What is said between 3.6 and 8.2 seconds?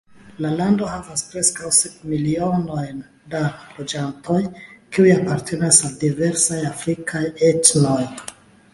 loĝantoj, kiuj apartenas al diversaj afrikaj etnoj.